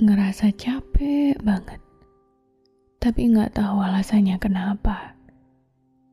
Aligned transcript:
ngerasa 0.00 0.48
capek 0.56 1.36
banget, 1.44 1.76
tapi 2.96 3.28
nggak 3.28 3.52
tahu 3.52 3.84
alasannya 3.84 4.40
kenapa, 4.40 5.12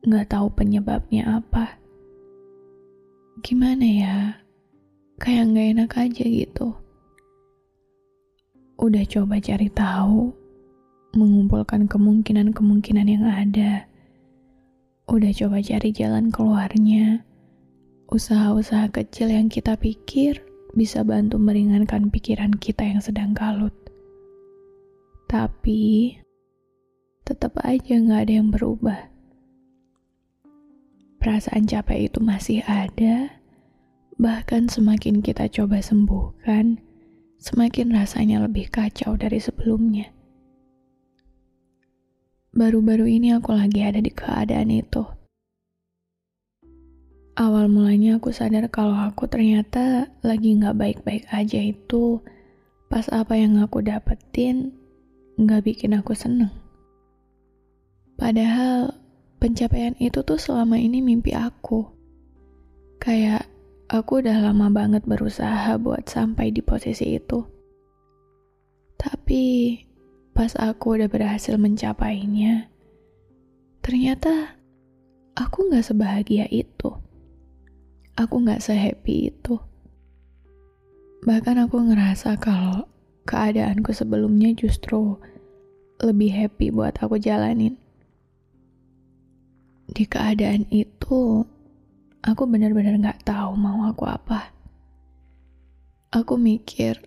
nggak 0.04 0.28
tahu 0.28 0.52
penyebabnya 0.52 1.40
apa? 1.40 1.80
Gimana 3.40 3.86
ya? 3.88 4.16
Kayak 5.16 5.44
nggak 5.52 5.68
enak 5.72 5.90
aja 6.04 6.24
gitu. 6.24 6.68
Udah 8.76 9.04
coba 9.08 9.40
cari 9.40 9.68
tahu, 9.72 10.36
mengumpulkan 11.16 11.88
kemungkinan-kemungkinan 11.88 13.08
yang 13.08 13.24
ada. 13.24 13.88
Udah 15.08 15.32
coba 15.32 15.64
cari 15.64 15.90
jalan 15.96 16.28
keluarnya, 16.28 17.24
usaha-usaha 18.12 18.92
kecil 18.92 19.32
yang 19.32 19.48
kita 19.48 19.76
pikir 19.80 20.47
bisa 20.78 21.02
bantu 21.02 21.42
meringankan 21.42 22.06
pikiran 22.14 22.54
kita 22.54 22.86
yang 22.86 23.02
sedang 23.02 23.34
kalut. 23.34 23.74
Tapi, 25.26 26.14
tetap 27.26 27.58
aja 27.66 27.98
nggak 27.98 28.22
ada 28.22 28.32
yang 28.38 28.54
berubah. 28.54 29.10
Perasaan 31.18 31.66
capek 31.66 32.06
itu 32.06 32.22
masih 32.22 32.62
ada, 32.70 33.42
bahkan 34.22 34.70
semakin 34.70 35.18
kita 35.18 35.50
coba 35.50 35.82
sembuhkan, 35.82 36.78
semakin 37.42 37.90
rasanya 37.90 38.46
lebih 38.46 38.70
kacau 38.70 39.18
dari 39.18 39.42
sebelumnya. 39.42 40.14
Baru-baru 42.54 43.10
ini 43.18 43.34
aku 43.34 43.50
lagi 43.50 43.82
ada 43.82 43.98
di 43.98 44.14
keadaan 44.14 44.70
itu 44.70 45.17
Awal 47.38 47.70
mulanya 47.70 48.18
aku 48.18 48.34
sadar 48.34 48.66
kalau 48.66 48.98
aku 48.98 49.30
ternyata 49.30 50.10
lagi 50.26 50.58
nggak 50.58 50.74
baik-baik 50.74 51.22
aja 51.30 51.62
itu 51.62 52.18
pas 52.90 53.06
apa 53.14 53.38
yang 53.38 53.62
aku 53.62 53.78
dapetin 53.78 54.74
nggak 55.38 55.70
bikin 55.70 55.94
aku 55.94 56.18
seneng. 56.18 56.50
Padahal 58.18 58.90
pencapaian 59.38 59.94
itu 60.02 60.26
tuh 60.26 60.34
selama 60.34 60.82
ini 60.82 60.98
mimpi 60.98 61.30
aku. 61.30 61.86
Kayak 62.98 63.46
aku 63.86 64.18
udah 64.18 64.42
lama 64.42 64.66
banget 64.74 65.06
berusaha 65.06 65.78
buat 65.78 66.10
sampai 66.10 66.50
di 66.50 66.58
posisi 66.58 67.22
itu. 67.22 67.46
Tapi 68.98 69.78
pas 70.34 70.58
aku 70.58 70.98
udah 70.98 71.06
berhasil 71.06 71.54
mencapainya, 71.54 72.66
ternyata 73.78 74.58
aku 75.38 75.70
nggak 75.70 75.86
sebahagia 75.86 76.50
itu 76.50 76.97
aku 78.18 78.42
gak 78.42 78.58
sehappy 78.58 79.30
itu. 79.30 79.62
Bahkan 81.22 81.70
aku 81.70 81.78
ngerasa 81.86 82.34
kalau 82.42 82.90
keadaanku 83.30 83.94
sebelumnya 83.94 84.50
justru 84.58 85.14
lebih 86.02 86.34
happy 86.34 86.74
buat 86.74 86.98
aku 86.98 87.22
jalanin. 87.22 87.78
Di 89.88 90.04
keadaan 90.04 90.66
itu, 90.74 91.46
aku 92.26 92.42
benar-benar 92.50 92.98
gak 92.98 93.22
tahu 93.22 93.54
mau 93.54 93.86
aku 93.86 94.04
apa. 94.10 94.50
Aku 96.10 96.34
mikir, 96.34 96.98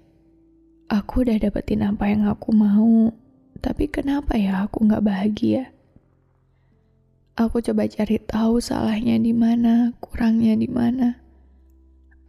aku 0.87 1.27
udah 1.27 1.35
dapetin 1.35 1.83
apa 1.83 2.07
yang 2.07 2.23
aku 2.31 2.55
mau, 2.55 3.11
tapi 3.59 3.91
kenapa 3.91 4.39
ya 4.39 4.63
aku 4.63 4.87
gak 4.87 5.03
bahagia? 5.03 5.75
Aku 7.41 7.57
coba 7.57 7.89
cari 7.89 8.21
tahu 8.21 8.61
salahnya 8.61 9.17
di 9.17 9.33
mana, 9.33 9.97
kurangnya 9.97 10.53
di 10.53 10.69
mana. 10.69 11.17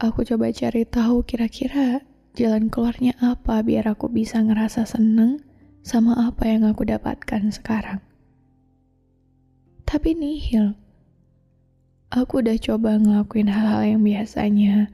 Aku 0.01 0.25
coba 0.25 0.49
cari 0.49 0.89
tahu 0.89 1.21
kira-kira 1.29 2.01
jalan 2.33 2.73
keluarnya 2.73 3.13
apa 3.21 3.61
biar 3.61 3.93
aku 3.93 4.09
bisa 4.09 4.41
ngerasa 4.41 4.89
seneng 4.89 5.45
sama 5.85 6.17
apa 6.17 6.49
yang 6.49 6.65
aku 6.65 6.89
dapatkan 6.89 7.53
sekarang. 7.53 8.01
Tapi 9.85 10.17
nihil. 10.17 10.81
Aku 12.09 12.41
udah 12.41 12.57
coba 12.57 12.97
ngelakuin 12.97 13.53
hal-hal 13.53 13.85
yang 13.85 14.01
biasanya 14.01 14.89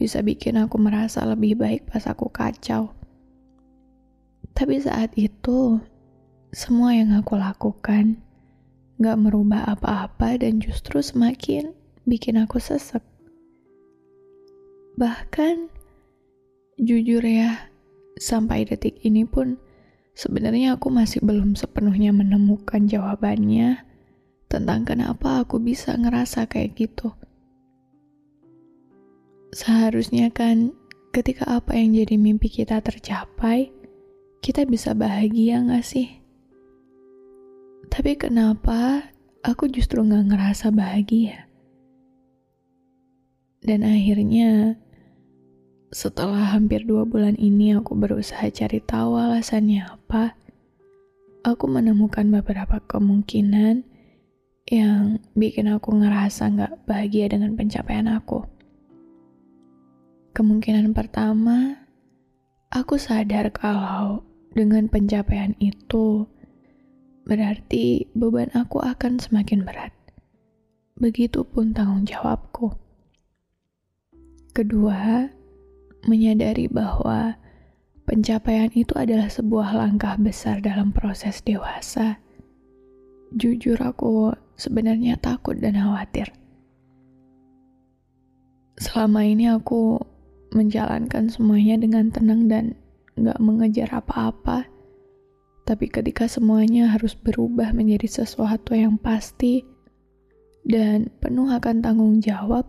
bisa 0.00 0.24
bikin 0.24 0.56
aku 0.56 0.80
merasa 0.80 1.20
lebih 1.28 1.60
baik 1.60 1.84
pas 1.84 2.08
aku 2.08 2.32
kacau. 2.32 2.96
Tapi 4.56 4.80
saat 4.80 5.12
itu, 5.20 5.84
semua 6.48 6.96
yang 6.96 7.12
aku 7.12 7.36
lakukan 7.36 8.24
gak 9.00 9.16
merubah 9.16 9.64
apa-apa 9.64 10.36
dan 10.36 10.60
justru 10.60 11.00
semakin 11.00 11.72
bikin 12.04 12.36
aku 12.36 12.60
sesek. 12.60 13.00
Bahkan, 15.00 15.72
jujur 16.76 17.24
ya, 17.24 17.72
sampai 18.20 18.68
detik 18.68 19.00
ini 19.00 19.24
pun 19.24 19.56
sebenarnya 20.12 20.76
aku 20.76 20.92
masih 20.92 21.24
belum 21.24 21.56
sepenuhnya 21.56 22.12
menemukan 22.12 22.84
jawabannya 22.84 23.80
tentang 24.52 24.84
kenapa 24.84 25.48
aku 25.48 25.56
bisa 25.56 25.96
ngerasa 25.96 26.44
kayak 26.44 26.76
gitu. 26.76 27.16
Seharusnya 29.56 30.28
kan 30.28 30.76
ketika 31.16 31.48
apa 31.48 31.72
yang 31.72 31.96
jadi 31.96 32.20
mimpi 32.20 32.52
kita 32.52 32.84
tercapai, 32.84 33.72
kita 34.44 34.68
bisa 34.68 34.92
bahagia 34.92 35.64
gak 35.64 35.88
sih? 35.88 36.19
Tapi 37.88 38.20
kenapa 38.20 39.08
aku 39.40 39.70
justru 39.72 40.04
gak 40.04 40.28
ngerasa 40.28 40.68
bahagia? 40.68 41.48
Dan 43.64 43.84
akhirnya, 43.84 44.76
setelah 45.88 46.52
hampir 46.52 46.84
dua 46.84 47.08
bulan 47.08 47.36
ini 47.40 47.76
aku 47.76 47.96
berusaha 47.96 48.48
cari 48.52 48.80
tahu 48.84 49.16
alasannya 49.16 49.84
apa, 49.84 50.36
aku 51.44 51.64
menemukan 51.68 52.28
beberapa 52.28 52.80
kemungkinan 52.84 53.84
yang 54.68 55.18
bikin 55.34 55.72
aku 55.72 55.96
ngerasa 55.96 56.52
gak 56.56 56.74
bahagia 56.84 57.32
dengan 57.32 57.56
pencapaian 57.56 58.06
aku. 58.06 58.44
Kemungkinan 60.30 60.94
pertama, 60.94 61.84
aku 62.70 62.96
sadar 62.96 63.50
kalau 63.50 64.22
dengan 64.54 64.86
pencapaian 64.86 65.58
itu, 65.58 66.24
berarti 67.30 68.10
beban 68.10 68.50
aku 68.58 68.82
akan 68.82 69.22
semakin 69.22 69.62
berat. 69.62 69.94
Begitupun 70.98 71.70
tanggung 71.70 72.02
jawabku. 72.02 72.74
Kedua, 74.50 75.30
menyadari 76.10 76.66
bahwa 76.66 77.38
pencapaian 78.02 78.74
itu 78.74 78.90
adalah 78.98 79.30
sebuah 79.30 79.78
langkah 79.78 80.18
besar 80.18 80.58
dalam 80.58 80.90
proses 80.90 81.38
dewasa. 81.46 82.18
Jujur, 83.38 83.78
aku 83.78 84.34
sebenarnya 84.58 85.14
takut 85.22 85.54
dan 85.62 85.78
khawatir. 85.78 86.34
Selama 88.74 89.22
ini 89.22 89.46
aku 89.46 90.02
menjalankan 90.50 91.30
semuanya 91.30 91.78
dengan 91.78 92.10
tenang 92.10 92.50
dan 92.50 92.74
gak 93.14 93.38
mengejar 93.38 93.86
apa-apa 93.94 94.66
tapi 95.68 95.86
ketika 95.86 96.26
semuanya 96.26 96.90
harus 96.90 97.14
berubah 97.14 97.70
menjadi 97.76 98.24
sesuatu 98.24 98.74
yang 98.74 98.98
pasti 98.98 99.62
dan 100.66 101.08
penuh 101.20 101.48
akan 101.48 101.80
tanggung 101.80 102.18
jawab, 102.20 102.66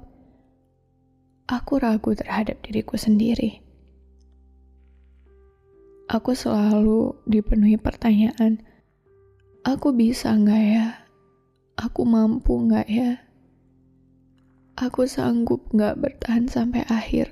aku 1.52 1.82
ragu 1.82 2.16
terhadap 2.16 2.62
diriku 2.64 2.96
sendiri. 2.96 3.60
Aku 6.12 6.36
selalu 6.36 7.16
dipenuhi 7.28 7.80
pertanyaan, 7.80 8.60
aku 9.64 9.96
bisa 9.96 10.36
nggak 10.36 10.64
ya? 10.64 10.88
Aku 11.80 12.04
mampu 12.04 12.56
nggak 12.68 12.88
ya? 12.92 13.12
Aku 14.76 15.08
sanggup 15.08 15.72
nggak 15.72 16.00
bertahan 16.00 16.52
sampai 16.52 16.84
akhir? 16.88 17.32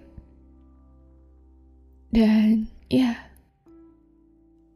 Dan 2.09 2.71
ya, 2.89 3.28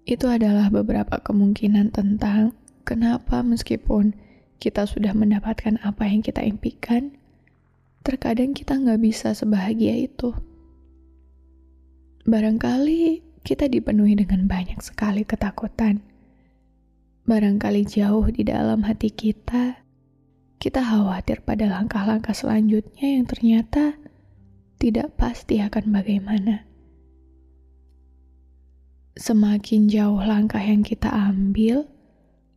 itu 0.04 0.28
adalah 0.28 0.68
beberapa 0.68 1.20
kemungkinan 1.24 1.96
tentang 1.96 2.52
kenapa 2.84 3.40
meskipun 3.40 4.12
kita 4.60 4.84
sudah 4.84 5.16
mendapatkan 5.16 5.80
apa 5.84 6.08
yang 6.08 6.20
kita 6.20 6.44
impikan, 6.44 7.16
terkadang 8.04 8.52
kita 8.52 8.76
nggak 8.76 9.00
bisa 9.00 9.32
sebahagia 9.32 9.96
itu. 9.96 10.36
Barangkali 12.24 13.24
kita 13.44 13.68
dipenuhi 13.68 14.16
dengan 14.16 14.48
banyak 14.48 14.80
sekali 14.80 15.28
ketakutan. 15.28 16.00
Barangkali 17.24 17.88
jauh 17.88 18.28
di 18.32 18.44
dalam 18.48 18.84
hati 18.84 19.12
kita, 19.12 19.84
kita 20.60 20.80
khawatir 20.84 21.44
pada 21.44 21.68
langkah-langkah 21.68 22.36
selanjutnya 22.36 23.20
yang 23.20 23.28
ternyata 23.28 24.00
tidak 24.80 25.16
pasti 25.16 25.64
akan 25.64 25.96
bagaimana 25.96 26.68
semakin 29.13 29.89
jauh 29.89 30.21
langkah 30.21 30.62
yang 30.62 30.81
kita 30.81 31.10
ambil, 31.10 31.86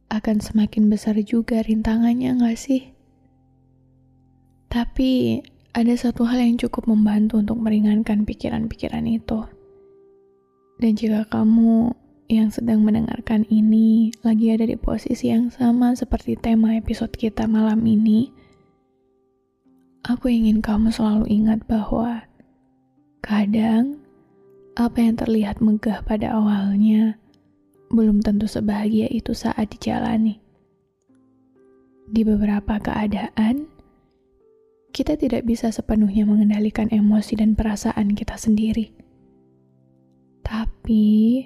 akan 0.08 0.38
semakin 0.38 0.88
besar 0.88 1.18
juga 1.20 1.60
rintangannya 1.60 2.38
gak 2.40 2.56
sih? 2.56 2.94
Tapi 4.72 5.42
ada 5.76 5.92
satu 5.92 6.24
hal 6.24 6.40
yang 6.40 6.56
cukup 6.56 6.88
membantu 6.88 7.36
untuk 7.36 7.60
meringankan 7.60 8.24
pikiran-pikiran 8.24 9.04
itu. 9.04 9.44
Dan 10.80 10.92
jika 10.96 11.28
kamu 11.28 11.92
yang 12.26 12.48
sedang 12.50 12.82
mendengarkan 12.82 13.46
ini 13.52 14.10
lagi 14.24 14.50
ada 14.50 14.66
di 14.66 14.74
posisi 14.74 15.30
yang 15.30 15.52
sama 15.52 15.94
seperti 15.94 16.34
tema 16.36 16.74
episode 16.74 17.12
kita 17.12 17.44
malam 17.44 17.84
ini, 17.84 18.32
aku 20.04 20.32
ingin 20.32 20.64
kamu 20.64 20.88
selalu 20.88 21.28
ingat 21.28 21.64
bahwa 21.68 22.24
kadang 23.20 24.05
apa 24.76 25.00
yang 25.00 25.16
terlihat 25.16 25.64
megah 25.64 26.04
pada 26.04 26.36
awalnya 26.36 27.16
belum 27.88 28.20
tentu 28.20 28.44
sebahagia 28.44 29.08
itu 29.08 29.32
saat 29.32 29.72
dijalani. 29.72 30.36
Di 32.06 32.22
beberapa 32.22 32.76
keadaan, 32.78 33.66
kita 34.92 35.16
tidak 35.16 35.48
bisa 35.48 35.72
sepenuhnya 35.72 36.28
mengendalikan 36.28 36.92
emosi 36.92 37.40
dan 37.40 37.56
perasaan 37.56 38.12
kita 38.12 38.36
sendiri. 38.36 38.92
Tapi, 40.44 41.42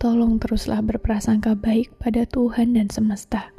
tolong 0.00 0.40
teruslah 0.42 0.82
berprasangka 0.82 1.54
baik 1.54 1.94
pada 2.00 2.26
Tuhan 2.26 2.74
dan 2.74 2.90
semesta. 2.90 3.52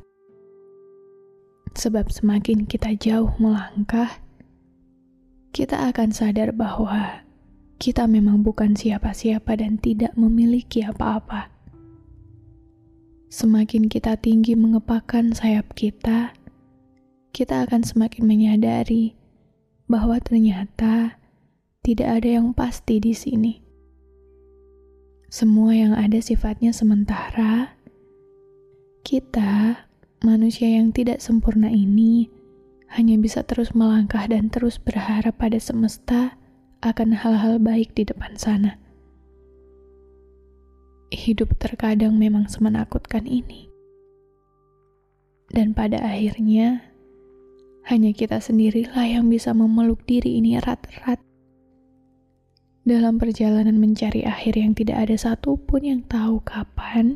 Sebab 1.78 2.10
semakin 2.10 2.66
kita 2.68 2.98
jauh 3.00 3.32
melangkah, 3.38 4.20
kita 5.56 5.94
akan 5.94 6.10
sadar 6.12 6.52
bahwa 6.52 7.24
kita 7.84 8.08
memang 8.08 8.48
bukan 8.48 8.80
siapa-siapa 8.80 9.60
dan 9.60 9.76
tidak 9.76 10.16
memiliki 10.16 10.88
apa-apa. 10.88 11.52
Semakin 13.28 13.92
kita 13.92 14.16
tinggi 14.16 14.56
mengepakkan 14.56 15.36
sayap 15.36 15.76
kita, 15.76 16.32
kita 17.36 17.68
akan 17.68 17.84
semakin 17.84 18.24
menyadari 18.24 19.20
bahwa 19.92 20.16
ternyata 20.24 21.20
tidak 21.84 22.24
ada 22.24 22.40
yang 22.40 22.56
pasti 22.56 23.04
di 23.04 23.12
sini. 23.12 23.60
Semua 25.28 25.76
yang 25.76 25.92
ada 25.92 26.24
sifatnya 26.24 26.72
sementara. 26.72 27.76
Kita, 29.04 29.84
manusia 30.24 30.72
yang 30.72 30.96
tidak 30.96 31.20
sempurna 31.20 31.68
ini, 31.68 32.32
hanya 32.96 33.20
bisa 33.20 33.44
terus 33.44 33.76
melangkah 33.76 34.24
dan 34.32 34.48
terus 34.48 34.80
berharap 34.80 35.36
pada 35.36 35.60
semesta 35.60 36.40
akan 36.84 37.16
hal-hal 37.16 37.64
baik 37.64 37.96
di 37.96 38.04
depan 38.04 38.36
sana. 38.36 38.76
Hidup 41.16 41.56
terkadang 41.56 42.20
memang 42.20 42.52
semenakutkan 42.52 43.24
ini. 43.24 43.72
Dan 45.48 45.72
pada 45.72 46.04
akhirnya, 46.04 46.84
hanya 47.88 48.12
kita 48.12 48.44
sendirilah 48.44 49.08
yang 49.08 49.32
bisa 49.32 49.56
memeluk 49.56 50.04
diri 50.04 50.44
ini 50.44 50.60
erat-erat. 50.60 51.24
Dalam 52.84 53.16
perjalanan 53.16 53.80
mencari 53.80 54.28
akhir 54.28 54.60
yang 54.60 54.76
tidak 54.76 55.08
ada 55.08 55.16
satupun 55.16 55.88
yang 55.88 56.02
tahu 56.04 56.44
kapan, 56.44 57.16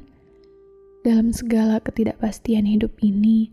dalam 1.04 1.36
segala 1.36 1.84
ketidakpastian 1.84 2.64
hidup 2.64 2.96
ini, 3.04 3.52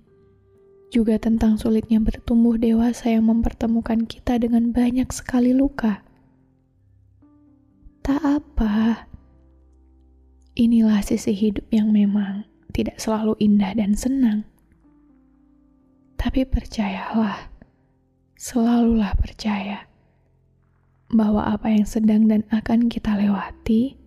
juga 0.95 1.19
tentang 1.19 1.59
sulitnya 1.59 1.99
bertumbuh 1.99 2.55
dewasa 2.55 3.11
yang 3.11 3.27
mempertemukan 3.27 4.07
kita 4.07 4.39
dengan 4.39 4.71
banyak 4.71 5.11
sekali 5.11 5.51
luka. 5.51 6.07
Tak 8.07 8.23
apa, 8.23 9.11
inilah 10.55 11.03
sisi 11.03 11.35
hidup 11.35 11.67
yang 11.75 11.91
memang 11.91 12.47
tidak 12.71 13.03
selalu 13.03 13.35
indah 13.43 13.75
dan 13.75 13.99
senang. 13.99 14.47
Tapi 16.15 16.47
percayalah, 16.47 17.51
selalulah 18.39 19.19
percaya 19.19 19.91
bahwa 21.11 21.43
apa 21.43 21.75
yang 21.75 21.87
sedang 21.91 22.31
dan 22.31 22.47
akan 22.55 22.87
kita 22.87 23.19
lewati 23.19 23.99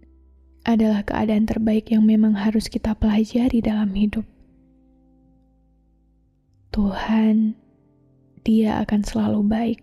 adalah 0.64 1.04
keadaan 1.04 1.44
terbaik 1.44 1.92
yang 1.92 2.08
memang 2.08 2.36
harus 2.36 2.72
kita 2.72 2.96
pelajari 2.96 3.60
dalam 3.60 3.92
hidup. 3.92 4.24
Tuhan, 6.72 7.56
Dia 8.44 8.80
akan 8.84 9.02
selalu 9.04 9.42
baik. 9.44 9.80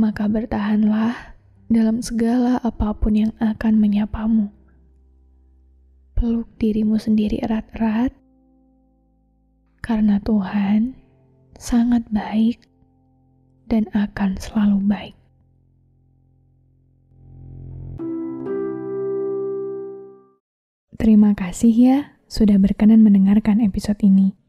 Maka 0.00 0.28
bertahanlah 0.28 1.36
dalam 1.68 2.00
segala 2.04 2.60
apa 2.60 2.92
pun 2.96 3.16
yang 3.16 3.32
akan 3.40 3.80
menyapamu. 3.80 4.48
Peluk 6.16 6.48
dirimu 6.56 6.96
sendiri 6.96 7.40
erat-erat, 7.42 8.12
karena 9.84 10.16
Tuhan 10.24 10.96
sangat 11.60 12.08
baik 12.08 12.64
dan 13.68 13.88
akan 13.92 14.36
selalu 14.40 14.78
baik. 14.84 15.16
Terima 20.96 21.36
kasih 21.36 21.74
ya 21.74 21.98
sudah 22.30 22.56
berkenan 22.56 23.04
mendengarkan 23.04 23.60
episode 23.60 24.00
ini. 24.00 24.43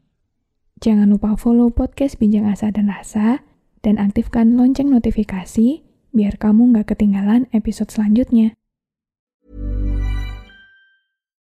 Jangan 0.76 1.08
lupa 1.08 1.40
follow 1.40 1.72
podcast 1.72 2.20
Bincang 2.20 2.52
Asa 2.52 2.68
dan 2.68 2.92
Rasa 2.92 3.40
dan 3.80 3.96
aktifkan 3.96 4.60
lonceng 4.60 4.92
notifikasi 4.92 5.80
biar 6.12 6.36
kamu 6.36 6.76
nggak 6.76 6.92
ketinggalan 6.92 7.48
episode 7.56 7.88
selanjutnya. 7.88 8.52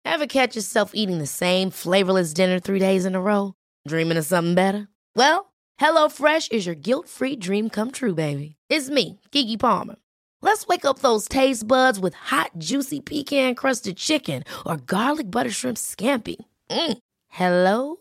Ever 0.02 0.26
catch 0.26 0.58
yourself 0.58 0.98
eating 0.98 1.22
the 1.22 1.30
same 1.30 1.70
flavorless 1.70 2.34
dinner 2.34 2.58
three 2.58 2.82
days 2.82 3.06
in 3.06 3.14
a 3.14 3.22
row? 3.22 3.54
Dreaming 3.86 4.18
of 4.18 4.26
something 4.26 4.58
better? 4.58 4.90
Well, 5.14 5.54
HelloFresh 5.78 6.50
is 6.50 6.66
your 6.66 6.76
guilt-free 6.76 7.38
dream 7.38 7.70
come 7.70 7.94
true, 7.94 8.18
baby. 8.18 8.58
It's 8.74 8.90
me, 8.90 9.22
Kiki 9.30 9.56
Palmer. 9.56 10.02
Let's 10.42 10.66
wake 10.66 10.84
up 10.84 11.06
those 11.06 11.30
taste 11.30 11.70
buds 11.70 12.02
with 12.02 12.34
hot, 12.34 12.58
juicy 12.58 12.98
pecan-crusted 12.98 14.02
chicken 14.02 14.44
or 14.66 14.82
garlic 14.82 15.30
butter 15.30 15.54
shrimp 15.54 15.78
scampi. 15.78 16.42
Mm. 16.74 16.98
Hello 17.30 18.01